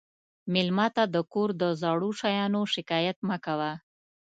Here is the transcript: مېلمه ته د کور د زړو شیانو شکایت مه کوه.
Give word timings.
مېلمه 0.53 0.87
ته 0.95 1.03
د 1.13 1.15
کور 1.31 1.49
د 1.61 1.63
زړو 1.81 2.09
شیانو 2.19 2.61
شکایت 2.75 3.17
مه 3.27 3.37
کوه. 3.45 3.71